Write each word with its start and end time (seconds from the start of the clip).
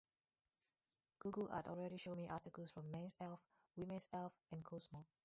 Google 1.19 1.49
had 1.49 1.67
already 1.67 1.97
shown 1.97 2.17
me 2.17 2.27
articles 2.27 2.71
from 2.71 2.89
Men’s 2.89 3.13
Health, 3.19 3.41
Women’s 3.75 4.07
Health, 4.11 4.33
and 4.51 4.65
Cosmo. 4.65 5.05